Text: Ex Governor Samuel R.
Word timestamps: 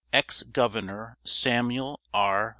Ex 0.11 0.41
Governor 0.41 1.15
Samuel 1.23 1.99
R. 2.11 2.49